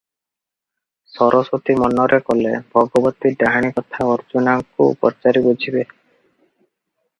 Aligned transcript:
ସରସ୍ୱତୀ 1.15 1.75
ମନରେ 1.83 2.19
କଲେ, 2.29 2.55
ଭଗବତୀ 2.79 3.33
ଡାହାଣୀ 3.45 3.71
କଥା 3.77 4.09
ଅର୍ଜୁନାକୁ 4.15 4.91
ପଚାରି 5.05 5.47
ବୁଝିବେ। 5.47 5.87